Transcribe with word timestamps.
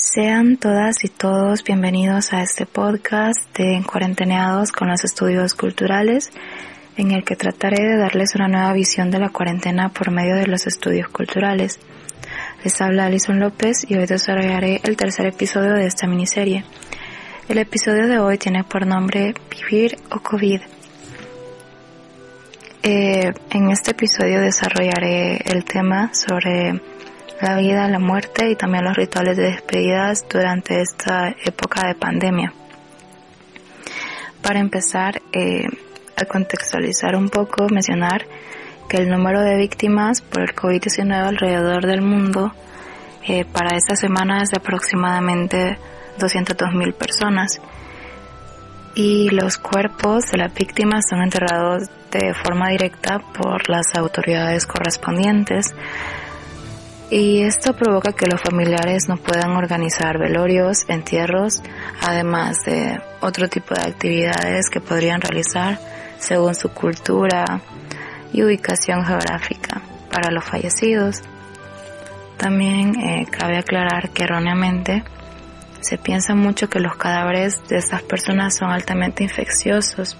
Sean 0.00 0.58
todas 0.58 1.04
y 1.04 1.08
todos 1.08 1.64
bienvenidos 1.64 2.32
a 2.32 2.40
este 2.40 2.66
podcast 2.66 3.40
de 3.58 3.82
Cuarenteneados 3.84 4.70
con 4.70 4.86
los 4.86 5.02
Estudios 5.02 5.54
Culturales, 5.54 6.30
en 6.96 7.10
el 7.10 7.24
que 7.24 7.34
trataré 7.34 7.82
de 7.82 7.98
darles 7.98 8.36
una 8.36 8.46
nueva 8.46 8.72
visión 8.74 9.10
de 9.10 9.18
la 9.18 9.30
cuarentena 9.30 9.88
por 9.88 10.12
medio 10.12 10.36
de 10.36 10.46
los 10.46 10.68
estudios 10.68 11.08
culturales. 11.08 11.80
Les 12.62 12.80
habla 12.80 13.06
Alison 13.06 13.40
López 13.40 13.84
y 13.88 13.96
hoy 13.96 14.06
desarrollaré 14.06 14.80
el 14.84 14.96
tercer 14.96 15.26
episodio 15.26 15.72
de 15.72 15.86
esta 15.86 16.06
miniserie. 16.06 16.64
El 17.48 17.58
episodio 17.58 18.06
de 18.06 18.20
hoy 18.20 18.38
tiene 18.38 18.62
por 18.62 18.86
nombre 18.86 19.34
Vivir 19.50 19.96
o 20.12 20.20
COVID. 20.20 20.60
Eh, 22.84 23.32
en 23.50 23.70
este 23.70 23.90
episodio 23.90 24.40
desarrollaré 24.40 25.38
el 25.38 25.64
tema 25.64 26.14
sobre 26.14 26.80
la 27.40 27.56
vida, 27.56 27.88
la 27.88 27.98
muerte 27.98 28.50
y 28.50 28.56
también 28.56 28.84
los 28.84 28.96
rituales 28.96 29.36
de 29.36 29.44
despedidas 29.44 30.26
durante 30.28 30.80
esta 30.80 31.34
época 31.44 31.86
de 31.86 31.94
pandemia. 31.94 32.52
Para 34.42 34.60
empezar, 34.60 35.20
eh, 35.32 35.66
a 36.16 36.24
contextualizar 36.24 37.14
un 37.14 37.28
poco, 37.28 37.68
mencionar 37.68 38.26
que 38.88 38.96
el 38.96 39.08
número 39.08 39.42
de 39.42 39.56
víctimas 39.56 40.20
por 40.20 40.42
el 40.42 40.54
COVID-19 40.54 41.12
alrededor 41.12 41.86
del 41.86 42.02
mundo 42.02 42.52
eh, 43.26 43.44
para 43.44 43.76
esta 43.76 43.94
semana 43.94 44.42
es 44.42 44.50
de 44.50 44.56
aproximadamente 44.56 45.78
202.000 46.18 46.94
personas 46.94 47.60
y 48.94 49.30
los 49.30 49.58
cuerpos 49.58 50.30
de 50.32 50.38
las 50.38 50.52
víctimas 50.54 51.04
son 51.08 51.22
enterrados 51.22 51.84
de 52.10 52.34
forma 52.34 52.70
directa 52.70 53.18
por 53.18 53.68
las 53.68 53.94
autoridades 53.94 54.66
correspondientes 54.66 55.74
y 57.10 57.42
esto 57.42 57.72
provoca 57.74 58.12
que 58.12 58.26
los 58.26 58.40
familiares 58.40 59.08
no 59.08 59.16
puedan 59.16 59.52
organizar 59.52 60.18
velorios, 60.18 60.84
entierros, 60.88 61.62
además 62.02 62.58
de 62.66 63.00
otro 63.20 63.48
tipo 63.48 63.74
de 63.74 63.82
actividades 63.82 64.68
que 64.68 64.80
podrían 64.80 65.20
realizar 65.20 65.78
según 66.18 66.54
su 66.54 66.68
cultura 66.68 67.62
y 68.32 68.42
ubicación 68.42 69.06
geográfica 69.06 69.80
para 70.12 70.30
los 70.30 70.44
fallecidos. 70.44 71.22
También 72.36 72.94
eh, 73.00 73.26
cabe 73.30 73.56
aclarar 73.56 74.10
que 74.10 74.24
erróneamente 74.24 75.02
se 75.80 75.96
piensa 75.96 76.34
mucho 76.34 76.68
que 76.68 76.80
los 76.80 76.96
cadáveres 76.96 77.66
de 77.68 77.78
estas 77.78 78.02
personas 78.02 78.54
son 78.54 78.70
altamente 78.70 79.22
infecciosos 79.22 80.18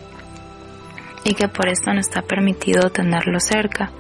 y 1.25 1.35
que 1.35 1.49
por 1.49 1.69
esto 1.69 1.93
no 1.93 2.01
está 2.01 2.23
permitido 2.23 2.91
tenerlos 2.91 3.45
cerca 3.45 3.91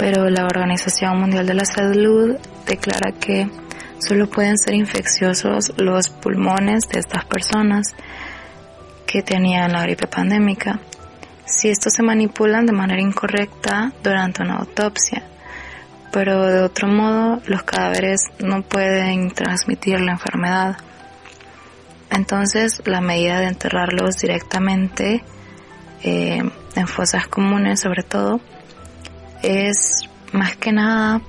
pero 0.00 0.30
la 0.30 0.46
Organización 0.46 1.20
Mundial 1.20 1.44
de 1.46 1.52
la 1.52 1.66
Salud 1.66 2.34
declara 2.66 3.12
que 3.12 3.50
solo 3.98 4.30
pueden 4.30 4.56
ser 4.56 4.72
infecciosos 4.72 5.74
los 5.76 6.08
pulmones 6.08 6.88
de 6.88 7.00
estas 7.00 7.26
personas 7.26 7.94
que 9.06 9.20
tenían 9.22 9.72
la 9.72 9.82
gripe 9.82 10.06
pandémica 10.06 10.80
si 11.44 11.68
estos 11.68 11.92
se 11.92 12.02
manipulan 12.02 12.64
de 12.64 12.72
manera 12.72 13.02
incorrecta 13.02 13.92
durante 14.02 14.42
una 14.42 14.56
autopsia. 14.56 15.22
Pero 16.10 16.46
de 16.46 16.62
otro 16.62 16.88
modo, 16.88 17.42
los 17.44 17.62
cadáveres 17.64 18.22
no 18.38 18.62
pueden 18.62 19.30
transmitir 19.32 20.00
la 20.00 20.12
enfermedad. 20.12 20.78
Entonces, 22.10 22.80
la 22.86 23.02
medida 23.02 23.40
de 23.40 23.48
enterrarlos 23.48 24.16
directamente 24.16 25.22
eh, 26.02 26.42
en 26.74 26.86
fosas 26.86 27.28
comunes, 27.28 27.80
sobre 27.80 28.02
todo, 28.02 28.40
es 29.42 30.08
más 30.32 30.56
que 30.56 30.72
nada 30.72 31.20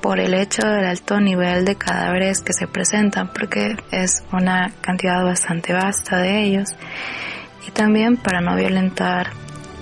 por 0.00 0.20
el 0.20 0.34
hecho 0.34 0.66
del 0.66 0.84
alto 0.84 1.18
nivel 1.18 1.64
de 1.64 1.76
cadáveres 1.76 2.42
que 2.42 2.52
se 2.52 2.66
presentan, 2.66 3.28
porque 3.32 3.76
es 3.90 4.22
una 4.32 4.70
cantidad 4.82 5.24
bastante 5.24 5.72
vasta 5.72 6.18
de 6.18 6.42
ellos, 6.42 6.76
y 7.66 7.70
también 7.70 8.18
para 8.18 8.42
no 8.42 8.54
violentar 8.54 9.30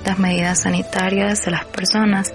las 0.05 0.19
medidas 0.21 0.61
sanitarias 0.61 1.45
de 1.45 1.51
las 1.51 1.65
personas. 1.65 2.33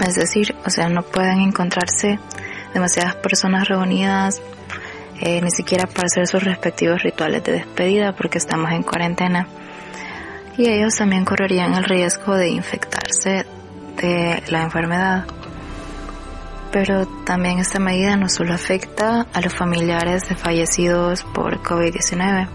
Es 0.00 0.14
decir, 0.14 0.54
o 0.64 0.70
sea, 0.70 0.88
no 0.88 1.02
pueden 1.02 1.40
encontrarse 1.40 2.18
demasiadas 2.72 3.16
personas 3.16 3.68
reunidas, 3.68 4.40
eh, 5.20 5.40
ni 5.42 5.50
siquiera 5.50 5.86
para 5.86 6.06
hacer 6.06 6.26
sus 6.28 6.42
respectivos 6.42 7.02
rituales 7.02 7.44
de 7.44 7.52
despedida, 7.52 8.12
porque 8.12 8.38
estamos 8.38 8.70
en 8.72 8.84
cuarentena. 8.84 9.46
Y 10.56 10.68
ellos 10.68 10.96
también 10.96 11.24
correrían 11.24 11.74
el 11.74 11.84
riesgo 11.84 12.36
de 12.36 12.48
infectarse 12.48 13.44
de 14.00 14.42
la 14.48 14.62
enfermedad. 14.62 15.26
Pero 16.72 17.06
también 17.24 17.58
esta 17.58 17.78
medida 17.78 18.16
no 18.16 18.28
solo 18.28 18.54
afecta 18.54 19.26
a 19.32 19.40
los 19.40 19.54
familiares 19.54 20.28
de 20.28 20.34
fallecidos 20.34 21.24
por 21.34 21.62
COVID-19, 21.62 22.48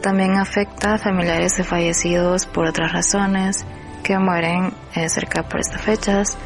también 0.00 0.36
afecta 0.36 0.94
a 0.94 0.98
familiares 0.98 1.56
de 1.56 1.64
fallecidos 1.64 2.46
por 2.46 2.66
otras 2.66 2.92
razones 2.92 3.64
que 4.02 4.18
mueren 4.18 4.72
eh, 4.94 5.08
cerca 5.08 5.42
por 5.42 5.60
estas 5.60 5.80
fechas, 5.80 6.36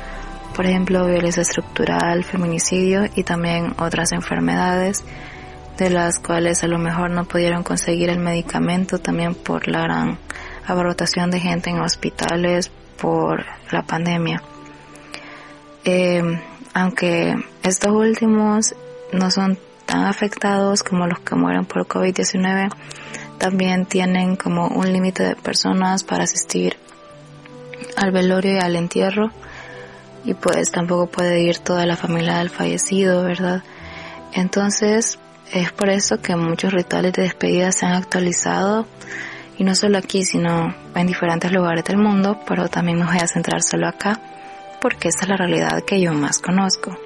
por 0.54 0.66
ejemplo 0.66 1.06
violencia 1.06 1.42
estructural, 1.42 2.24
feminicidio 2.24 3.04
y 3.14 3.24
también 3.24 3.74
otras 3.78 4.12
enfermedades 4.12 5.04
de 5.76 5.90
las 5.90 6.18
cuales 6.18 6.64
a 6.64 6.68
lo 6.68 6.78
mejor 6.78 7.10
no 7.10 7.24
pudieron 7.24 7.62
conseguir 7.62 8.10
el 8.10 8.18
medicamento 8.18 8.98
también 8.98 9.34
por 9.34 9.68
la 9.68 9.82
gran 9.82 10.18
abarrotación 10.66 11.30
de 11.30 11.40
gente 11.40 11.70
en 11.70 11.80
hospitales 11.80 12.70
por 13.00 13.44
la 13.70 13.82
pandemia. 13.82 14.42
Eh, 15.84 16.22
aunque 16.74 17.34
estos 17.62 17.92
últimos 17.92 18.74
no 19.12 19.30
son 19.30 19.58
tan 19.86 20.04
afectados 20.04 20.82
como 20.82 21.06
los 21.06 21.20
que 21.20 21.34
mueren 21.34 21.64
por 21.64 21.86
COVID-19, 21.86 22.70
también 23.38 23.86
tienen 23.86 24.36
como 24.36 24.68
un 24.68 24.92
límite 24.92 25.22
de 25.22 25.36
personas 25.36 26.04
para 26.04 26.24
asistir 26.24 26.76
al 27.96 28.10
velorio 28.10 28.56
y 28.56 28.58
al 28.58 28.76
entierro 28.76 29.30
y 30.24 30.34
pues 30.34 30.70
tampoco 30.70 31.06
puede 31.06 31.40
ir 31.40 31.58
toda 31.58 31.86
la 31.86 31.96
familia 31.96 32.38
del 32.38 32.50
fallecido, 32.50 33.22
¿verdad? 33.22 33.62
Entonces 34.32 35.18
es 35.52 35.72
por 35.72 35.88
eso 35.88 36.20
que 36.20 36.36
muchos 36.36 36.72
rituales 36.72 37.12
de 37.14 37.22
despedida 37.22 37.72
se 37.72 37.86
han 37.86 37.92
actualizado 37.92 38.86
y 39.58 39.64
no 39.64 39.74
solo 39.74 39.98
aquí, 39.98 40.24
sino 40.24 40.74
en 40.94 41.06
diferentes 41.06 41.50
lugares 41.52 41.84
del 41.84 41.98
mundo, 41.98 42.40
pero 42.46 42.68
también 42.68 42.98
me 42.98 43.06
voy 43.06 43.18
a 43.18 43.26
centrar 43.26 43.62
solo 43.62 43.88
acá, 43.88 44.20
porque 44.80 45.08
esta 45.08 45.22
es 45.22 45.28
la 45.28 45.36
realidad 45.36 45.82
que 45.84 46.00
yo 46.00 46.12
más 46.12 46.38
conozco. 46.38 46.96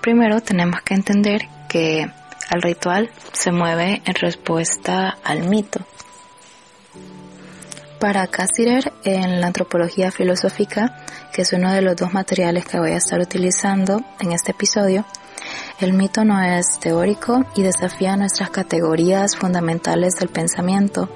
Primero 0.00 0.42
tenemos 0.42 0.82
que 0.82 0.94
entender 0.94 1.48
que 1.68 2.02
el 2.50 2.62
ritual 2.62 3.10
se 3.32 3.50
mueve 3.50 4.02
en 4.04 4.14
respuesta 4.14 5.16
al 5.24 5.48
mito. 5.48 5.80
Para 7.98 8.26
Cassirer, 8.26 8.92
en 9.04 9.40
la 9.40 9.46
antropología 9.46 10.10
filosófica, 10.10 11.06
que 11.32 11.40
es 11.40 11.52
uno 11.54 11.72
de 11.72 11.80
los 11.80 11.96
dos 11.96 12.12
materiales 12.12 12.66
que 12.66 12.78
voy 12.78 12.90
a 12.90 12.98
estar 12.98 13.18
utilizando 13.18 14.02
en 14.20 14.32
este 14.32 14.50
episodio, 14.50 15.06
el 15.80 15.94
mito 15.94 16.22
no 16.24 16.42
es 16.42 16.78
teórico 16.78 17.44
y 17.56 17.62
desafía 17.62 18.16
nuestras 18.16 18.50
categorías 18.50 19.36
fundamentales 19.36 20.16
del 20.16 20.28
pensamiento, 20.28 21.08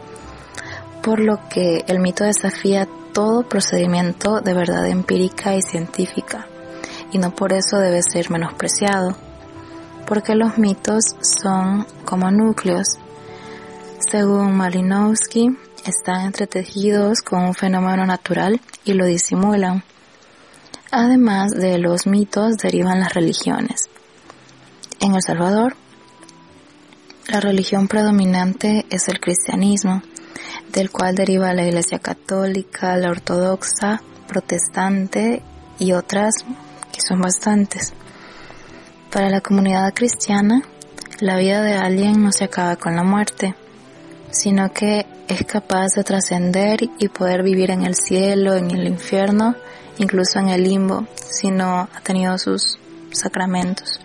por 1.02 1.20
lo 1.20 1.38
que 1.48 1.84
el 1.86 2.00
mito 2.00 2.24
desafía 2.24 2.88
todo 3.12 3.48
procedimiento 3.48 4.40
de 4.40 4.54
verdad 4.54 4.86
empírica 4.86 5.54
y 5.54 5.62
científica, 5.62 6.46
y 7.12 7.18
no 7.18 7.34
por 7.34 7.52
eso 7.52 7.78
debe 7.78 8.02
ser 8.02 8.30
menospreciado, 8.30 9.16
porque 10.06 10.34
los 10.34 10.58
mitos 10.58 11.04
son 11.20 11.86
como 12.04 12.30
núcleos. 12.30 12.98
Según 13.98 14.56
Malinowski, 14.56 15.56
están 15.84 16.26
entretejidos 16.26 17.22
con 17.22 17.42
un 17.42 17.54
fenómeno 17.54 18.06
natural 18.06 18.60
y 18.84 18.94
lo 18.94 19.06
disimulan. 19.06 19.82
Además 20.90 21.50
de 21.52 21.78
los 21.78 22.06
mitos 22.06 22.56
derivan 22.56 23.00
las 23.00 23.14
religiones. 23.14 23.88
En 25.00 25.14
El 25.14 25.22
Salvador, 25.22 25.76
la 27.28 27.40
religión 27.40 27.88
predominante 27.88 28.86
es 28.90 29.08
el 29.08 29.20
cristianismo, 29.20 30.02
del 30.72 30.90
cual 30.90 31.14
deriva 31.14 31.52
la 31.54 31.66
Iglesia 31.66 31.98
Católica, 31.98 32.96
la 32.96 33.10
Ortodoxa, 33.10 34.02
Protestante 34.26 35.42
y 35.78 35.92
otras 35.92 36.34
y 36.96 37.00
son 37.00 37.20
bastantes. 37.20 37.92
Para 39.10 39.30
la 39.30 39.40
comunidad 39.40 39.94
cristiana, 39.94 40.62
la 41.20 41.38
vida 41.38 41.62
de 41.62 41.74
alguien 41.74 42.22
no 42.22 42.32
se 42.32 42.44
acaba 42.44 42.76
con 42.76 42.96
la 42.96 43.04
muerte, 43.04 43.54
sino 44.30 44.72
que 44.72 45.06
es 45.28 45.44
capaz 45.44 45.88
de 45.94 46.04
trascender 46.04 46.80
y 46.98 47.08
poder 47.08 47.42
vivir 47.42 47.70
en 47.70 47.84
el 47.84 47.94
cielo, 47.94 48.54
en 48.54 48.70
el 48.70 48.86
infierno, 48.86 49.54
incluso 49.98 50.38
en 50.40 50.48
el 50.48 50.64
limbo, 50.64 51.06
si 51.14 51.50
no 51.50 51.88
ha 51.94 52.00
tenido 52.02 52.36
sus 52.38 52.78
sacramentos. 53.12 54.00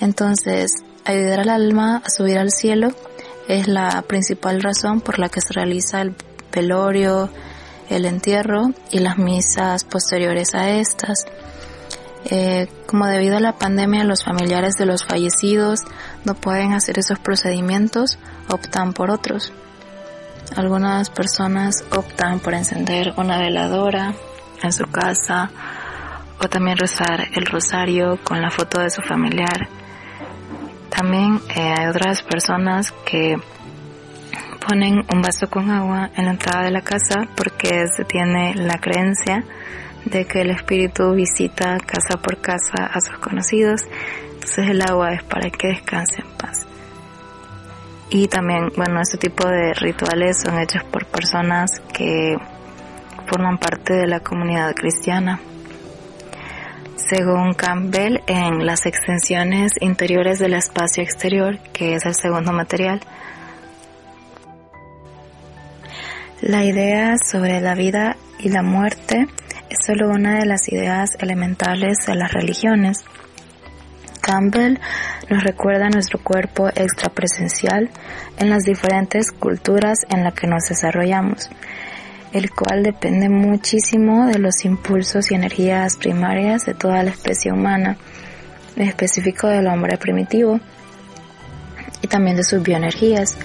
Entonces, 0.00 0.72
ayudar 1.04 1.40
al 1.40 1.50
alma 1.50 2.02
a 2.04 2.10
subir 2.10 2.38
al 2.38 2.50
cielo 2.50 2.92
es 3.52 3.68
la 3.68 4.00
principal 4.02 4.62
razón 4.62 5.02
por 5.02 5.18
la 5.18 5.28
que 5.28 5.42
se 5.42 5.52
realiza 5.52 6.00
el 6.00 6.14
velorio, 6.50 7.28
el 7.90 8.06
entierro 8.06 8.70
y 8.90 9.00
las 9.00 9.18
misas 9.18 9.84
posteriores 9.84 10.54
a 10.54 10.70
estas. 10.70 11.26
Eh, 12.24 12.66
como 12.86 13.06
debido 13.06 13.36
a 13.36 13.40
la 13.40 13.58
pandemia 13.58 14.04
los 14.04 14.24
familiares 14.24 14.76
de 14.76 14.86
los 14.86 15.04
fallecidos 15.04 15.80
no 16.24 16.34
pueden 16.34 16.72
hacer 16.72 16.98
esos 16.98 17.18
procedimientos, 17.18 18.18
optan 18.48 18.94
por 18.94 19.10
otros. 19.10 19.52
Algunas 20.56 21.10
personas 21.10 21.84
optan 21.90 22.40
por 22.40 22.54
encender 22.54 23.12
una 23.18 23.38
veladora 23.38 24.14
en 24.62 24.72
su 24.72 24.84
casa 24.86 25.50
o 26.40 26.48
también 26.48 26.78
rezar 26.78 27.28
el 27.34 27.44
rosario 27.44 28.18
con 28.24 28.40
la 28.40 28.50
foto 28.50 28.80
de 28.80 28.90
su 28.90 29.02
familiar. 29.02 29.68
También 31.02 31.40
eh, 31.56 31.74
hay 31.76 31.88
otras 31.88 32.22
personas 32.22 32.92
que 33.04 33.36
ponen 34.64 35.04
un 35.12 35.20
vaso 35.20 35.50
con 35.50 35.68
agua 35.68 36.10
en 36.14 36.26
la 36.26 36.30
entrada 36.30 36.62
de 36.62 36.70
la 36.70 36.82
casa 36.82 37.26
porque 37.36 37.88
se 37.88 38.04
tiene 38.04 38.54
la 38.54 38.78
creencia 38.78 39.42
de 40.04 40.24
que 40.26 40.42
el 40.42 40.50
espíritu 40.50 41.12
visita 41.12 41.76
casa 41.78 42.18
por 42.22 42.40
casa 42.40 42.86
a 42.86 43.00
sus 43.00 43.18
conocidos, 43.18 43.80
entonces 44.34 44.68
el 44.68 44.80
agua 44.80 45.14
es 45.14 45.24
para 45.24 45.50
que 45.50 45.66
descanse 45.70 46.22
en 46.22 46.30
paz. 46.38 46.68
Y 48.08 48.28
también, 48.28 48.70
bueno, 48.76 49.00
este 49.00 49.18
tipo 49.18 49.48
de 49.48 49.74
rituales 49.74 50.40
son 50.40 50.56
hechos 50.60 50.84
por 50.84 51.06
personas 51.06 51.80
que 51.92 52.36
forman 53.26 53.58
parte 53.58 53.94
de 53.94 54.06
la 54.06 54.20
comunidad 54.20 54.72
cristiana. 54.76 55.40
Según 57.08 57.54
Campbell, 57.54 58.20
en 58.26 58.64
las 58.64 58.86
extensiones 58.86 59.72
interiores 59.80 60.38
del 60.38 60.54
espacio 60.54 61.02
exterior, 61.02 61.58
que 61.72 61.94
es 61.94 62.06
el 62.06 62.14
segundo 62.14 62.52
material, 62.52 63.00
la 66.40 66.64
idea 66.64 67.16
sobre 67.18 67.60
la 67.60 67.74
vida 67.74 68.16
y 68.38 68.50
la 68.50 68.62
muerte 68.62 69.26
es 69.68 69.78
solo 69.84 70.10
una 70.10 70.38
de 70.38 70.46
las 70.46 70.68
ideas 70.68 71.16
elementales 71.18 71.98
de 72.06 72.14
las 72.14 72.32
religiones. 72.32 73.04
Campbell 74.20 74.78
nos 75.28 75.42
recuerda 75.42 75.90
nuestro 75.90 76.22
cuerpo 76.22 76.68
extrapresencial 76.68 77.90
en 78.38 78.48
las 78.48 78.62
diferentes 78.62 79.32
culturas 79.32 79.98
en 80.08 80.22
las 80.22 80.34
que 80.34 80.46
nos 80.46 80.68
desarrollamos, 80.68 81.50
el 82.32 82.50
cual 82.50 82.82
depende 82.82 83.28
muchísimo 83.28 84.26
de 84.26 84.38
los 84.38 84.64
impulsos 84.64 85.30
y 85.30 85.34
energías 85.34 85.96
primarias 85.96 86.64
de 86.64 86.74
toda 86.74 87.02
la 87.02 87.10
especie 87.10 87.52
humana, 87.52 87.96
en 88.76 88.88
específico 88.88 89.48
del 89.48 89.66
hombre 89.66 89.98
primitivo, 89.98 90.58
y 92.00 92.08
también 92.08 92.36
de 92.36 92.44
sus 92.44 92.62
bioenergías. 92.62 93.36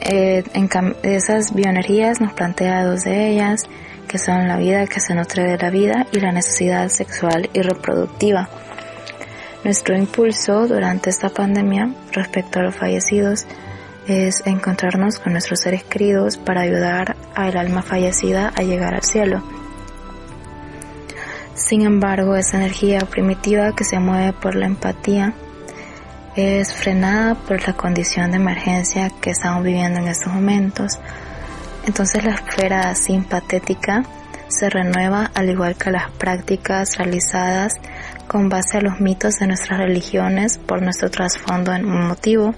Eh, 0.00 0.42
en 0.54 0.68
esas 1.02 1.54
bioenergías 1.54 2.20
nos 2.20 2.32
plantea 2.32 2.84
dos 2.84 3.04
de 3.04 3.30
ellas, 3.30 3.64
que 4.08 4.18
son 4.18 4.48
la 4.48 4.56
vida 4.56 4.86
que 4.86 5.00
se 5.00 5.14
nutre 5.14 5.44
de 5.44 5.58
la 5.58 5.70
vida 5.70 6.06
y 6.12 6.20
la 6.20 6.32
necesidad 6.32 6.88
sexual 6.88 7.48
y 7.52 7.62
reproductiva. 7.62 8.48
Nuestro 9.64 9.96
impulso 9.96 10.66
durante 10.66 11.08
esta 11.08 11.28
pandemia 11.28 11.94
respecto 12.10 12.58
a 12.58 12.62
los 12.62 12.74
fallecidos 12.74 13.46
es 14.06 14.42
encontrarnos 14.46 15.18
con 15.18 15.32
nuestros 15.32 15.60
seres 15.60 15.84
queridos 15.84 16.36
para 16.36 16.62
ayudar 16.62 17.16
al 17.34 17.56
alma 17.56 17.82
fallecida 17.82 18.52
a 18.54 18.62
llegar 18.62 18.94
al 18.94 19.02
cielo. 19.02 19.42
Sin 21.54 21.82
embargo, 21.82 22.36
esa 22.36 22.56
energía 22.56 23.00
primitiva 23.00 23.74
que 23.74 23.84
se 23.84 23.98
mueve 23.98 24.32
por 24.32 24.54
la 24.54 24.66
empatía 24.66 25.34
es 26.34 26.74
frenada 26.74 27.34
por 27.34 27.66
la 27.66 27.74
condición 27.74 28.30
de 28.30 28.38
emergencia 28.38 29.10
que 29.20 29.30
estamos 29.30 29.62
viviendo 29.62 30.00
en 30.00 30.08
estos 30.08 30.32
momentos, 30.32 30.98
entonces 31.84 32.24
la 32.24 32.32
esfera 32.32 32.94
simpatética 32.94 34.04
se 34.48 34.70
renueva 34.70 35.30
al 35.34 35.50
igual 35.50 35.76
que 35.76 35.90
las 35.90 36.10
prácticas 36.10 36.96
realizadas 36.96 37.74
con 38.28 38.48
base 38.48 38.78
a 38.78 38.80
los 38.80 39.00
mitos 39.00 39.36
de 39.36 39.46
nuestras 39.46 39.78
religiones 39.78 40.58
por 40.58 40.82
nuestro 40.82 41.10
trasfondo 41.10 41.72
emotivo. 41.72 42.54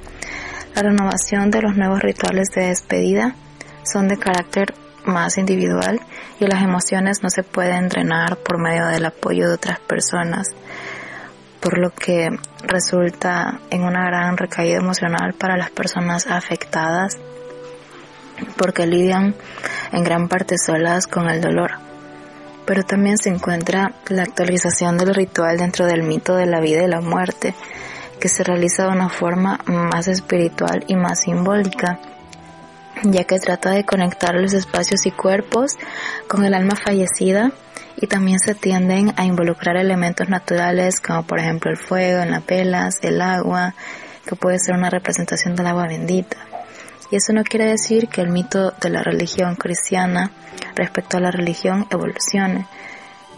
La 0.75 0.83
renovación 0.83 1.51
de 1.51 1.63
los 1.63 1.77
nuevos 1.77 2.01
rituales 2.01 2.49
de 2.55 2.67
despedida 2.67 3.35
son 3.85 4.09
de 4.09 4.19
carácter 4.19 4.75
más 5.05 5.39
individual 5.39 6.01
y 6.41 6.47
las 6.47 6.63
emociones 6.63 7.23
no 7.23 7.31
se 7.31 7.43
pueden 7.43 7.89
drenar 7.89 8.37
por 8.39 8.59
medio 8.59 8.87
del 8.87 9.05
apoyo 9.05 9.49
de 9.49 9.55
otras 9.55 9.79
personas, 9.81 10.49
por 11.61 11.79
lo 11.79 11.91
que 11.91 12.31
resulta 12.63 13.61
en 13.71 13.83
una 13.83 14.05
gran 14.07 14.37
recaída 14.37 14.79
emocional 14.79 15.35
para 15.35 15.57
las 15.57 15.71
personas 15.71 16.27
afectadas 16.27 17.19
porque 18.57 18.87
lidian 18.87 19.35
en 19.93 20.05
gran 20.05 20.29
parte 20.29 20.57
solas 20.59 21.07
con 21.07 21.29
el 21.29 21.41
dolor. 21.41 21.73
Pero 22.67 22.83
también 22.83 23.19
se 23.19 23.29
encuentra 23.29 23.93
la 24.09 24.23
actualización 24.23 24.97
del 24.97 25.15
ritual 25.15 25.59
dentro 25.59 25.87
del 25.87 26.03
mito 26.03 26.35
de 26.35 26.47
la 26.47 26.61
vida 26.61 26.83
y 26.83 26.89
la 26.89 27.01
muerte, 27.01 27.55
que 28.25 28.31
se 28.31 28.43
realiza 28.43 28.85
de 28.85 28.89
una 28.89 29.11
forma 29.11 29.61
más 29.67 30.09
espiritual 30.09 30.83
y 30.87 30.97
más 30.97 31.21
simbólica, 31.25 31.99
ya 33.03 33.25
que 33.25 33.39
trata 33.39 33.73
de 33.73 33.85
conectar 33.85 34.35
los 34.35 34.55
espacios 34.55 35.05
y 35.05 35.11
cuerpos 35.11 35.77
con 36.27 36.43
el 36.43 36.55
alma 36.55 36.75
fallecida 36.75 37.53
y 37.99 38.07
también 38.07 38.39
se 38.39 38.55
tienden 38.55 39.13
a 39.19 39.27
involucrar 39.27 39.77
elementos 39.77 40.31
naturales 40.31 41.03
como 41.03 41.25
por 41.25 41.39
ejemplo 41.39 41.71
el 41.71 41.77
fuego 41.77 42.23
en 42.23 42.31
las 42.31 42.47
velas, 42.47 42.95
el 43.03 43.21
agua, 43.21 43.75
que 44.27 44.37
puede 44.37 44.59
ser 44.59 44.75
una 44.75 44.89
representación 44.89 45.55
del 45.55 45.67
agua 45.67 45.87
bendita. 45.87 46.39
Y 47.11 47.17
eso 47.17 47.35
no 47.35 47.45
quiere 47.45 47.67
decir 47.67 48.09
que 48.09 48.23
el 48.23 48.31
mito 48.31 48.73
de 48.81 48.89
la 48.89 49.03
religión 49.03 49.55
cristiana 49.55 50.31
respecto 50.75 51.19
a 51.19 51.21
la 51.21 51.31
religión 51.31 51.87
evolucione, 51.91 52.67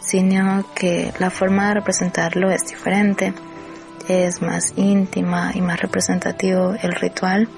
sino 0.00 0.64
que 0.76 1.12
la 1.18 1.30
forma 1.30 1.66
de 1.66 1.74
representarlo 1.74 2.52
es 2.52 2.68
diferente, 2.68 3.34
es 4.08 4.42
más 4.42 4.72
íntima 4.76 5.52
y 5.54 5.60
más 5.60 5.80
representativo 5.80 6.74
el 6.82 6.92
ritual, 6.92 7.48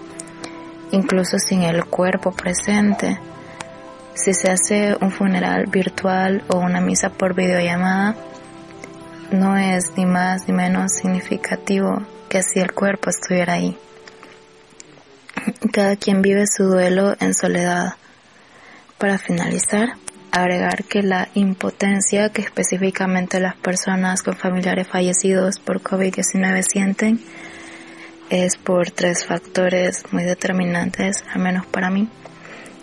incluso 0.93 1.39
sin 1.39 1.63
el 1.63 1.85
cuerpo 1.85 2.33
presente. 2.33 3.19
Si 4.15 4.35
se 4.35 4.51
hace 4.51 4.97
un 5.01 5.13
funeral 5.13 5.67
virtual 5.67 6.43
o 6.49 6.59
una 6.59 6.81
misa 6.81 7.11
por 7.11 7.35
videollamada, 7.35 8.17
no 9.31 9.57
es 9.57 9.93
ni 9.97 10.07
más 10.07 10.49
ni 10.49 10.55
menos 10.55 10.93
significativo 10.93 12.03
que 12.29 12.43
si 12.43 12.61
el 12.61 12.73
cuerpo 12.73 13.11
estuviera 13.11 13.55
ahí. 13.55 13.77
Cada 15.73 15.97
quien 15.97 16.23
vive 16.23 16.47
su 16.47 16.65
duelo 16.65 17.15
en 17.21 17.35
soledad. 17.35 17.95
Para 18.99 19.19
finalizar, 19.19 19.91
agregar 20.41 20.85
que 20.85 21.03
la 21.03 21.29
impotencia 21.35 22.31
que 22.31 22.43
específicamente 22.43 23.41
las 23.41 23.57
personas 23.57 24.23
con 24.23 24.37
familiares 24.37 24.89
fallecidos 24.89 25.59
por 25.61 25.83
COVID-19 25.83 26.63
sienten 26.63 27.21
es 28.31 28.57
por 28.57 28.91
tres 28.91 29.25
factores 29.27 30.05
muy 30.13 30.25
determinantes, 30.25 31.25
al 31.33 31.41
menos 31.41 31.67
para 31.67 31.91
mí, 31.91 32.09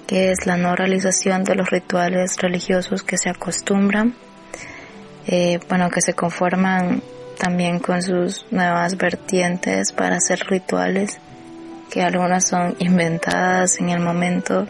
que 0.07 0.31
es 0.31 0.45
la 0.45 0.57
no 0.57 0.75
realización 0.75 1.43
de 1.43 1.55
los 1.55 1.69
rituales 1.69 2.37
religiosos 2.37 3.03
que 3.03 3.17
se 3.17 3.29
acostumbran, 3.29 4.15
eh, 5.27 5.59
bueno, 5.69 5.89
que 5.89 6.01
se 6.01 6.13
conforman 6.13 7.01
también 7.37 7.79
con 7.79 8.01
sus 8.01 8.45
nuevas 8.51 8.97
vertientes 8.97 9.91
para 9.91 10.17
hacer 10.17 10.39
rituales 10.47 11.19
que 11.91 12.01
algunas 12.01 12.47
son 12.47 12.75
inventadas 12.79 13.79
en 13.79 13.89
el 13.89 13.99
momento 13.99 14.67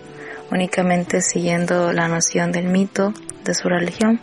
únicamente 0.55 1.21
siguiendo 1.21 1.91
la 1.91 2.07
noción 2.07 2.53
del 2.53 2.67
mito 2.67 3.13
de 3.43 3.53
su 3.53 3.67
religión. 3.67 4.21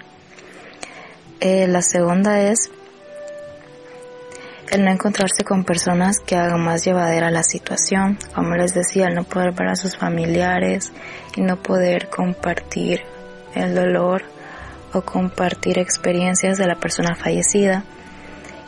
Eh, 1.41 1.67
la 1.69 1.83
segunda 1.83 2.41
es 2.41 2.71
el 4.71 4.85
no 4.85 4.91
encontrarse 4.91 5.45
con 5.45 5.65
personas 5.65 6.21
que 6.21 6.37
hagan 6.37 6.65
más 6.65 6.85
llevadera 6.85 7.31
la 7.31 7.43
situación, 7.43 8.19
como 8.35 8.57
les 8.57 8.73
decía, 8.73 9.09
el 9.09 9.15
no 9.15 9.25
poder 9.25 9.53
ver 9.53 9.69
a 9.69 9.77
sus 9.77 9.99
familiares 9.99 10.93
y 11.37 11.43
no 11.43 11.63
poder 11.63 12.09
compartir 12.09 13.03
el 13.55 13.75
dolor 13.75 14.23
o 14.95 15.03
compartir 15.03 15.79
experiencias 15.79 16.57
de 16.57 16.67
la 16.67 16.77
persona 16.77 17.15
fallecida. 17.15 17.85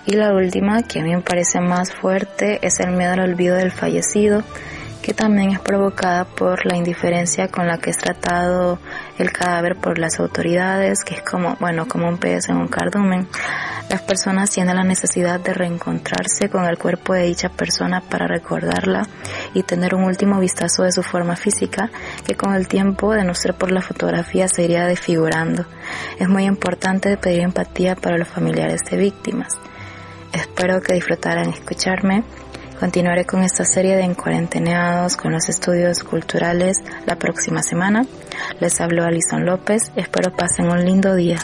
Y 0.05 0.13
la 0.17 0.35
última, 0.35 0.83
que 0.83 1.01
a 1.01 1.03
mí 1.03 1.15
me 1.15 1.23
parece 1.23 1.61
más 1.61 1.95
fuerte, 1.95 2.59
es 2.61 2.79
el 2.81 2.91
miedo 2.91 3.15
al 3.15 3.21
olvido 3.21 3.57
del 3.57 3.73
fallecido 3.73 4.45
que 5.05 5.13
también 5.13 5.51
es 5.51 5.61
provocada 5.61 6.25
por 6.25 6.65
la 6.65 6.79
indiferencia 6.79 7.49
con 7.49 7.67
la 7.67 7.77
que 7.77 7.91
es 7.91 7.99
tratado 7.99 8.79
el 9.19 9.33
cadáver 9.33 9.77
por 9.77 9.99
las 9.99 10.19
autoridades, 10.19 11.05
que 11.05 11.17
es 11.17 11.21
como, 11.21 11.57
bueno, 11.61 11.87
como 11.87 12.09
un 12.09 12.17
pez 12.17 12.49
en 12.49 12.57
un 12.57 12.69
cardumen. 12.69 13.29
Las 13.91 14.01
personas 14.01 14.49
tienen 14.49 14.77
la 14.77 14.83
necesidad 14.83 15.41
de 15.41 15.53
reencontrarse 15.53 16.49
con 16.49 16.65
el 16.65 16.79
cuerpo 16.79 17.13
de 17.13 17.25
dicha 17.25 17.51
persona 17.51 18.01
para 18.01 18.27
recordarla 18.27 19.07
y 19.53 19.63
tener 19.63 19.95
un 19.95 20.05
último 20.05 20.41
vistazo 20.41 20.85
de 20.85 20.93
su 20.93 21.03
forma 21.03 21.37
física, 21.37 21.91
que 22.27 22.35
con 22.35 22.55
el 22.55 22.67
tiempo, 22.67 23.13
de 23.13 23.25
no 23.25 23.35
ser 23.35 23.53
por 23.53 23.73
la 23.73 23.83
fotografía, 23.83 24.49
se 24.49 24.63
iría 24.63 24.87
desfigurando. 24.87 25.67
Es 26.19 26.31
muy 26.31 26.45
importante 26.45 27.19
pedir 27.19 27.43
empatía 27.43 27.95
para 27.95 28.17
los 28.17 28.29
familiares 28.29 28.81
de 28.91 28.97
víctimas. 28.97 29.53
Espero 30.33 30.81
que 30.81 30.95
disfrutaran 30.95 31.51
escucharme 31.51 32.25
Continuaré 32.79 33.25
con 33.25 33.43
esta 33.43 33.65
serie 33.65 33.97
de 33.97 34.03
encuarenteneados 34.03 35.17
con 35.17 35.33
los 35.33 35.49
estudios 35.49 36.03
culturales 36.03 36.79
la 37.07 37.17
próxima 37.17 37.63
semana. 37.63 38.05
Les 38.61 38.81
habló 38.81 39.05
Alison 39.05 39.47
López. 39.47 39.93
Espero 39.97 40.33
pasen 40.33 40.71
un 40.71 40.85
lindo 40.85 41.15
día. 41.15 41.39